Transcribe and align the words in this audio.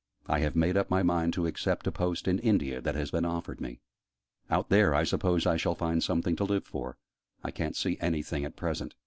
I 0.25 0.39
have 0.39 0.55
made 0.55 0.77
up 0.77 0.89
my 0.89 1.03
mind 1.03 1.31
to 1.33 1.45
accept 1.45 1.85
a 1.85 1.91
post 1.91 2.27
in 2.27 2.39
India, 2.39 2.81
that 2.81 2.95
has 2.95 3.11
been 3.11 3.23
offered 3.23 3.61
me. 3.61 3.81
Out 4.49 4.69
there, 4.69 4.95
I 4.95 5.03
suppose 5.03 5.45
I 5.45 5.57
shall 5.57 5.75
find 5.75 6.01
something 6.03 6.35
to 6.37 6.43
live 6.43 6.65
for; 6.65 6.97
I 7.43 7.51
ca'n't 7.51 7.75
see 7.75 7.99
anything 8.01 8.43
at 8.43 8.55
present. 8.55 8.95